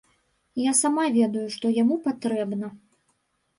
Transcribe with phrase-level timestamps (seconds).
[0.69, 2.75] Я сама ведаю, што яму патрэбна.